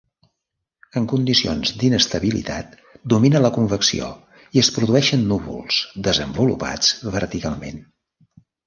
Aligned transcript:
En 1.01 1.03
condicions 1.11 1.73
d'inestabilitat 1.81 2.73
domina 3.15 3.43
la 3.45 3.53
convecció, 3.59 4.09
i 4.59 4.65
es 4.65 4.73
produeixen 4.79 5.29
núvols 5.35 5.81
desenvolupats 6.11 6.95
verticalment. 7.21 7.83